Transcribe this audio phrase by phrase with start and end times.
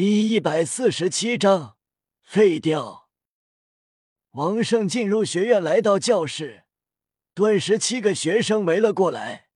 [0.00, 1.76] 第一百四十七章
[2.22, 3.08] 废掉。
[4.30, 6.66] 王胜进入学院，来到教室，
[7.34, 9.48] 顿时七个学生围了过来。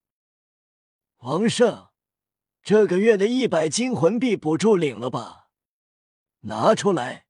[1.19, 1.87] 王胜，
[2.61, 5.47] 这个月的一百金魂币补助领了吧？
[6.41, 7.27] 拿出来。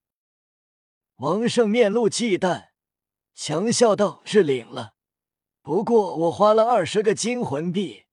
[1.17, 2.69] 王胜面露忌惮，
[3.35, 4.95] 强笑道：“是领了，
[5.61, 8.05] 不过我花了二十个金魂币，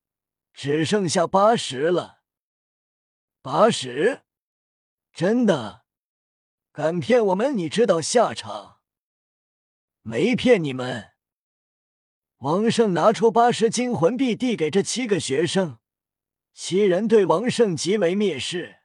[0.53, 2.19] 只剩下八十了。
[3.41, 4.25] 八十。”
[5.12, 5.84] 真的，
[6.72, 8.79] 敢骗我们，你知道下场。
[10.02, 11.11] 没骗你们。
[12.39, 15.79] 王胜拿出八十金魂币递给这七个学生，
[16.54, 18.79] 七人对王胜极为蔑视。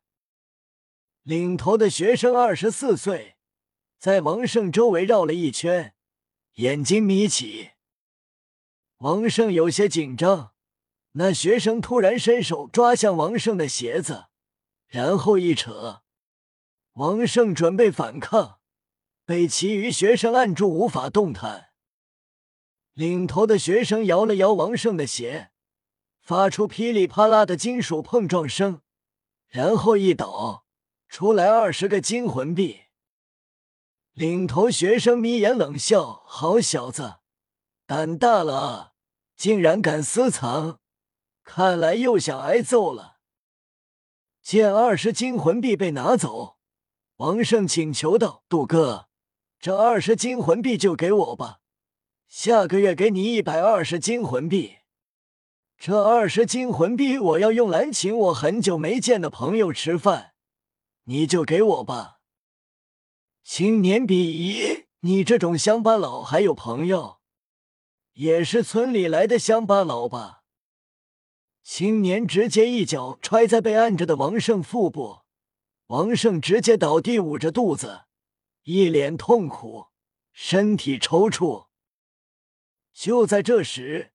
[1.22, 3.38] 领头的学生二十四岁，
[3.98, 5.95] 在王胜周围绕了一圈，
[6.55, 7.72] 眼睛眯起。
[8.98, 10.53] 王胜有些紧张，
[11.14, 14.26] 那学生突然伸手抓向王胜的鞋子，
[14.88, 16.03] 然后一扯。
[16.95, 18.59] 王胜准备反抗，
[19.26, 21.72] 被其余学生按住，无法动弹。
[22.94, 25.52] 领头的学生摇了摇王胜的鞋，
[26.22, 28.81] 发出噼里啪啦的金属碰撞声，
[29.50, 30.66] 然后一倒，
[31.09, 32.83] 出来二十个金魂币。
[34.14, 37.16] 领头学生眯眼冷笑：“好小子，
[37.86, 38.94] 胆大了！
[39.36, 40.80] 竟然敢私藏，
[41.44, 43.17] 看来又想挨揍了。”
[44.42, 46.55] 见二十金魂币被拿走。
[47.17, 49.08] 王胜请求道：“杜哥，
[49.58, 51.61] 这二十金魂币就给我吧，
[52.27, 54.80] 下个月给你一百二十金魂币。
[55.77, 60.33] 这二十金魂币我要用来请我很久没见的朋友吃饭，
[61.05, 62.19] 你就给我吧。”
[63.45, 67.19] 青年鄙夷：“你这种乡巴佬还有朋友？
[68.13, 70.41] 也是村里来的乡巴佬吧？”
[71.63, 75.25] 青年直接一脚踹在被按着的王胜腹部。
[75.88, 78.05] 王胜直接倒地，捂着肚子，
[78.64, 79.88] 一脸痛苦，
[80.31, 81.67] 身体抽搐。
[82.92, 84.14] 就在这时，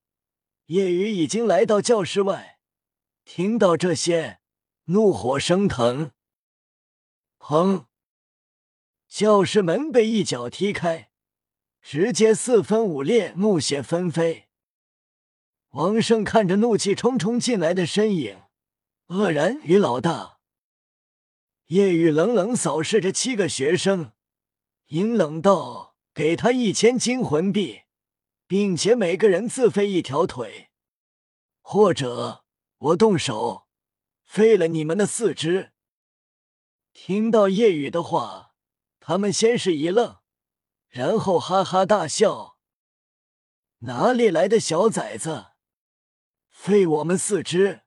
[0.65, 2.59] 叶雨已经来到教室外，
[3.23, 4.39] 听到这些，
[4.85, 6.11] 怒火升腾。
[7.39, 7.85] 砰！
[9.07, 11.11] 教室门被一脚踢开，
[11.81, 14.49] 直接四分五裂，木屑纷飞。
[15.69, 18.41] 王胜看着怒气冲冲进来的身影，
[19.07, 20.30] 愕然：“于老大。”
[21.71, 24.11] 叶雨冷冷扫视着七个学生，
[24.87, 27.83] 阴冷道：“给他一千金魂币，
[28.45, 30.69] 并且每个人自废一条腿，
[31.61, 32.43] 或者
[32.77, 33.69] 我动手
[34.21, 35.71] 废了你们的四肢。”
[36.91, 38.53] 听到叶雨的话，
[38.99, 40.17] 他们先是一愣，
[40.89, 42.57] 然后哈哈大笑
[43.87, 45.51] ：“哪里来的小崽子，
[46.49, 47.83] 废我们四肢？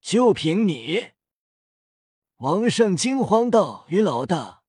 [0.00, 1.13] 就凭你？”
[2.44, 4.64] 王胜惊慌道：“于老大，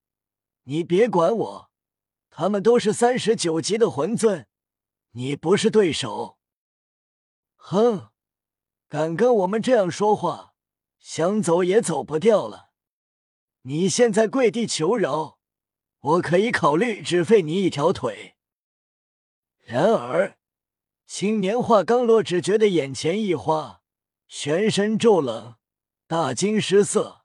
[0.64, 1.72] 你别管我，
[2.30, 4.48] 他们都是三十九级的魂尊，
[5.12, 6.38] 你不是对手。”
[7.58, 8.12] 哼，
[8.88, 10.54] 敢跟我们这样说话，
[11.00, 12.70] 想走也走不掉了。
[13.64, 15.40] 你现在跪地求饶，
[16.00, 18.38] 我可以考虑只废你一条腿。
[19.66, 20.38] 然而，
[21.06, 23.82] 青年话刚落，只觉得眼前一花，
[24.30, 25.56] 全身骤冷，
[26.08, 27.25] 大惊失色。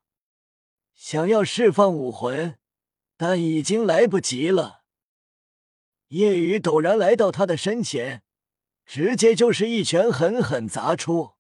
[1.01, 2.59] 想要释放武魂，
[3.17, 4.85] 但已经来不及了。
[6.09, 8.23] 夜雨陡然来到他的身前，
[8.85, 11.37] 直接就是一拳狠狠砸出。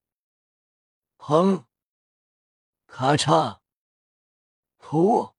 [1.19, 1.67] 砰！
[2.87, 3.59] 咔嚓！
[4.79, 5.35] 噗！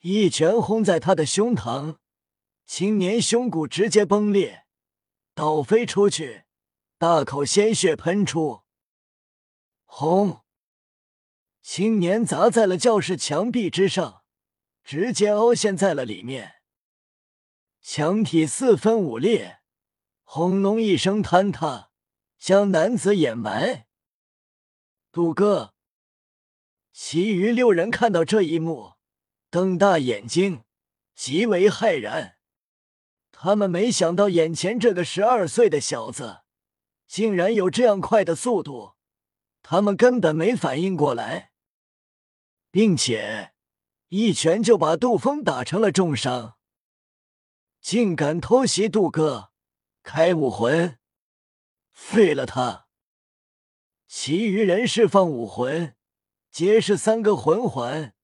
[0.00, 1.98] 一拳轰在他的胸膛，
[2.64, 4.64] 青年胸骨直接崩裂，
[5.34, 6.44] 倒飞出去，
[6.96, 8.62] 大口鲜血喷出。
[9.84, 10.43] 轰！
[11.64, 14.22] 青年砸在了教室墙壁之上，
[14.84, 16.56] 直接凹陷在了里面，
[17.80, 19.60] 墙体四分五裂，
[20.24, 21.88] 轰隆一声坍塌，
[22.38, 23.86] 将男子掩埋。
[25.10, 25.72] 杜哥，
[26.92, 28.92] 其余六人看到这一幕，
[29.48, 30.64] 瞪大眼睛，
[31.14, 32.36] 极为骇然。
[33.32, 36.42] 他们没想到眼前这个十二岁的小子，
[37.08, 38.92] 竟然有这样快的速度，
[39.62, 41.52] 他们根本没反应过来。
[42.74, 43.54] 并且
[44.08, 46.58] 一拳就把杜峰打成了重伤，
[47.80, 49.52] 竟敢偷袭杜哥，
[50.02, 50.98] 开武魂，
[51.92, 52.88] 废了他！
[54.08, 55.94] 其余人释放武魂，
[56.50, 58.16] 皆是三个魂环，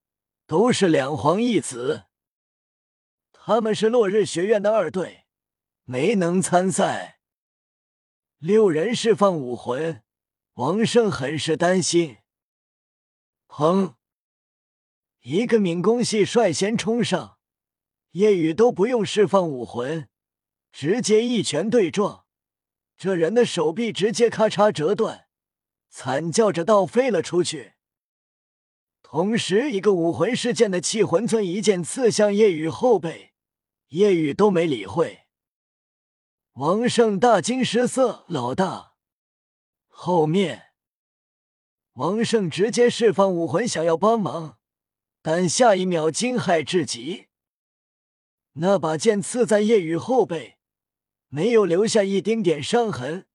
[0.48, 2.06] 都是两皇一子。
[3.30, 5.26] 他们是落日学院的二队，
[5.84, 7.20] 没能参赛。
[8.38, 10.02] 六人释放武魂，
[10.54, 12.16] 王胜很是担心。
[13.46, 13.94] 砰！
[15.22, 17.38] 一个敏攻系率先冲上，
[18.12, 20.08] 夜雨都不用释放武魂，
[20.72, 22.24] 直接一拳对撞，
[22.96, 25.26] 这人的手臂直接咔嚓折断，
[25.90, 27.74] 惨叫着倒飞了出去。
[29.02, 33.34] 同时，一个武魂事件的气魂尊一剑刺向夜雨后背，
[33.88, 35.26] 夜雨都没理会。
[36.52, 38.94] 王胜大惊失色：“老大，
[39.88, 40.68] 后面！”
[41.94, 44.59] 王胜直接释放武魂想要帮忙，
[45.22, 47.26] 但下一秒惊骇至极，
[48.54, 50.56] 那把剑刺在夜雨后背，
[51.28, 53.26] 没有留下一丁点伤痕，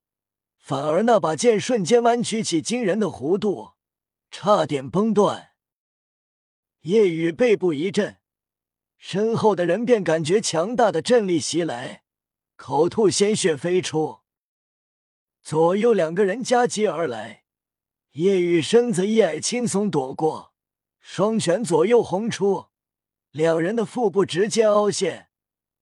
[0.57, 3.73] 反而那把剑瞬间弯曲起惊人的弧度，
[4.31, 5.51] 差点崩断。
[6.81, 8.17] 夜雨背部一震，
[8.97, 12.03] 身后的人便感觉强大的震力袭来，
[12.55, 14.21] 口吐鲜血飞出。
[15.43, 17.43] 左右两个人夹击而来，
[18.13, 20.54] 夜雨身子一矮，轻松躲过，
[21.07, 22.65] 双拳左右轰出，
[23.29, 25.29] 两人的腹部直接凹陷，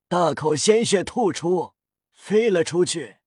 [0.10, 1.76] 大口鲜血吐出，
[2.12, 3.20] 飞了出去。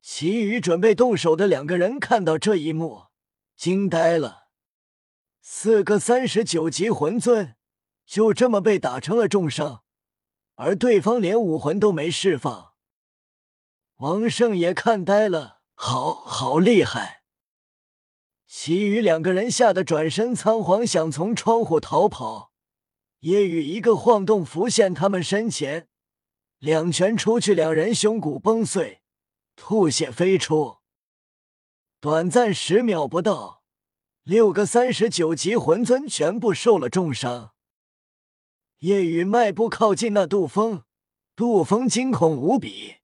[0.00, 3.06] 其余准备动手的两个人看到这一幕，
[3.56, 4.50] 惊呆了。
[5.40, 7.56] 四个三十九级魂尊
[8.06, 9.82] 就这么被打成了重伤，
[10.54, 12.74] 而对方连武魂都没释放。
[13.96, 17.24] 王胜也看呆了，好好厉害！
[18.50, 22.50] 其余两个人吓得转身仓皇想从窗户逃跑，
[23.20, 25.86] 夜雨一个晃动浮现他们身前，
[26.58, 29.02] 两拳出去，两人胸骨崩碎，
[29.54, 30.78] 吐血飞出。
[32.00, 33.58] 短暂十秒不到。
[34.22, 37.52] 六个三十九级魂尊全部受了重伤。
[38.80, 40.82] 夜雨迈步靠近那杜峰，
[41.34, 42.96] 杜峰惊恐无比，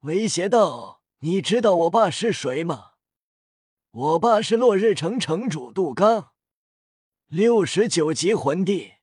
[0.00, 2.93] 威胁道：“你知道我爸是谁吗？
[3.94, 6.32] 我爸是落日城城主杜刚，
[7.28, 8.94] 六十九级魂帝。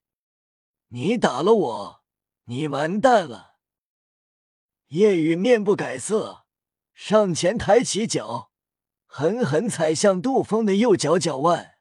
[0.89, 2.03] 你打了我，
[2.43, 3.55] 你完蛋了。”
[4.87, 6.45] 夜雨面不改色，
[6.93, 8.51] 上前抬起脚。
[9.05, 11.75] 狠狠踩向杜峰的右脚脚腕，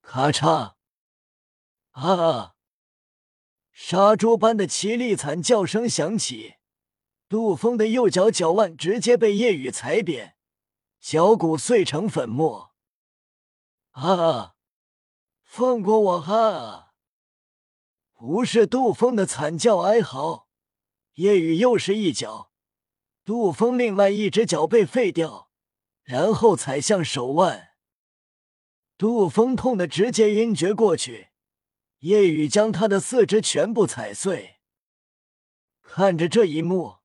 [0.00, 0.74] 咔嚓！
[1.90, 2.54] 啊！
[3.72, 6.54] 杀猪般的凄厉惨叫声响起，
[7.28, 10.36] 杜峰的右脚脚腕直接被夜雨踩扁，
[11.00, 12.74] 脚骨碎成粉末。
[13.90, 14.54] 啊！
[15.42, 16.20] 放过我！
[16.20, 16.94] 哈！
[18.20, 20.46] 无视杜峰的惨叫哀嚎，
[21.14, 22.52] 夜雨又是一脚，
[23.24, 25.50] 杜峰另外一只脚被废掉。
[26.02, 27.70] 然后踩向手腕，
[28.96, 31.28] 杜峰痛得直接晕厥过去。
[32.00, 34.60] 夜雨将他的四肢全部踩碎。
[35.82, 36.98] 看着这一幕，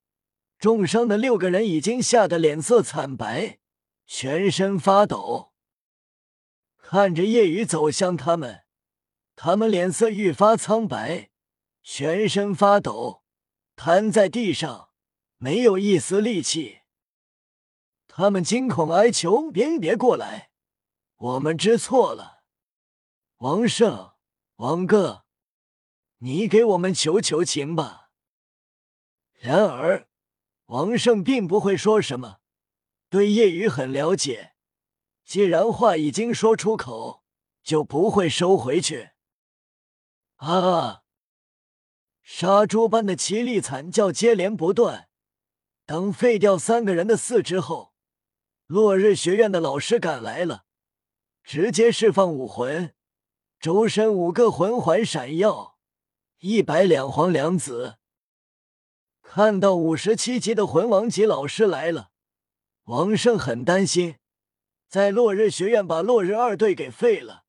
[0.57, 3.59] 重伤的六个人已经吓得脸色惨白，
[4.05, 5.53] 全身发抖。
[6.77, 8.63] 看着夜雨走向他们，
[9.35, 11.31] 他们脸色愈发苍白，
[11.81, 13.23] 全身发抖，
[13.75, 14.89] 瘫在地上，
[15.37, 16.81] 没有一丝力气。
[18.07, 20.51] 他们惊恐哀求：“别别过来，
[21.17, 22.43] 我们知错了，
[23.37, 24.13] 王胜，
[24.55, 25.25] 王哥，
[26.19, 28.11] 你给我们求求情吧。”
[29.41, 30.07] 然而，
[30.67, 32.39] 王胜并不会说什么，
[33.09, 34.53] 对叶雨很了解，
[35.23, 37.23] 既然话已经说出口，
[37.63, 39.11] 就不会收回去。
[40.37, 41.03] 啊！
[42.21, 45.09] 杀猪般的凄厉惨叫接连不断，
[45.85, 47.93] 等废掉三个人的四肢后。
[48.65, 50.65] 落日学院的老师赶来了，
[51.43, 52.95] 直接释放武魂，
[53.59, 55.77] 周身五个魂环闪耀，
[56.39, 57.97] 一白两黄两紫。
[59.21, 62.09] 看到五十七级的魂王级老师来了，
[62.85, 64.17] 王胜很担心，
[64.87, 67.45] 在落日学院把落日二队给废了。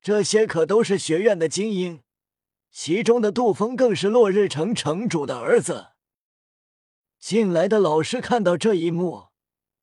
[0.00, 2.02] 这些可都是学院的精英，
[2.70, 5.92] 其中的杜峰更是落日城城主的儿子。
[7.18, 9.28] 进来的老师看到这一幕。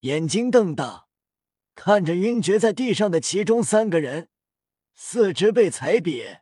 [0.02, 1.08] 眼睛瞪大，
[1.76, 4.30] 看着晕厥在地上的其中三个人，
[4.94, 6.40] 四肢被踩瘪，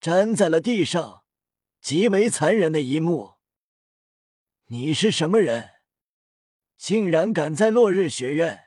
[0.00, 1.24] 粘在了地上，
[1.80, 3.34] 极为残忍的一幕。
[4.66, 5.73] 你是什么人？
[6.76, 8.64] 竟然敢在落日学院？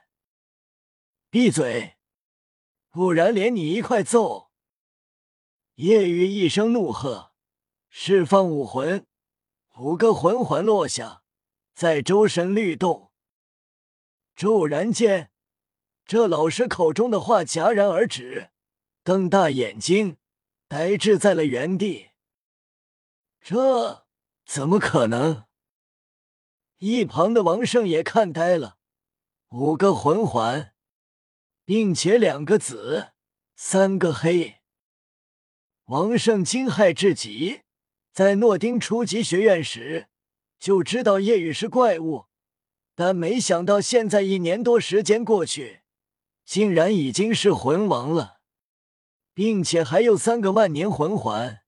[1.30, 1.98] 闭嘴，
[2.90, 4.52] 不然连你一块揍！
[5.76, 7.34] 夜雨一声怒喝，
[7.90, 9.06] 释放武魂，
[9.78, 11.24] 五个魂环落下，
[11.74, 13.12] 在周身律动。
[14.36, 15.32] 骤然间，
[16.06, 18.52] 这老师口中的话戛然而止，
[19.04, 20.18] 瞪大眼睛，
[20.68, 22.12] 呆滞在了原地。
[23.42, 24.06] 这
[24.46, 25.47] 怎么可能？
[26.80, 28.78] 一旁的王胜也看呆了。
[29.50, 30.74] 五个魂环，
[31.66, 33.14] 并且两个紫，
[33.56, 34.58] 三个黑。
[35.86, 37.62] 王胜惊骇至极，
[38.12, 40.08] 在诺丁初级学院时
[40.60, 42.26] 就知道夜雨是怪物，
[42.94, 45.82] 但没想到现在一年多时间过去，
[46.44, 48.42] 竟然已经是魂王了，
[49.34, 51.62] 并且还有三个万年魂环。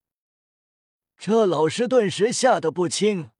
[1.18, 3.32] 这老师顿时吓得不轻，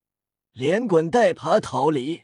[0.60, 2.24] 连滚带爬逃离。